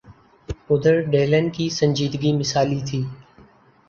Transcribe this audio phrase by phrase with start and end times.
[0.69, 3.01] ادھر ڈیلن کی سنجیدگی مثالی تھی۔